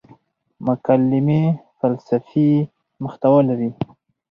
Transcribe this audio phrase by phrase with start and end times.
[0.65, 1.41] مکالمې
[1.79, 2.49] فلسفي
[3.03, 3.69] محتوا لري.